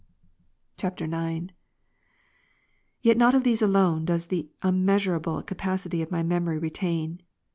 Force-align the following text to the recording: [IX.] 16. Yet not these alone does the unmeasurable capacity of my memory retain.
[IX.] 0.83 0.97
16. 0.99 1.51
Yet 3.03 3.17
not 3.17 3.43
these 3.43 3.61
alone 3.61 4.03
does 4.05 4.25
the 4.25 4.49
unmeasurable 4.63 5.43
capacity 5.43 6.01
of 6.01 6.09
my 6.09 6.23
memory 6.23 6.57
retain. 6.57 7.21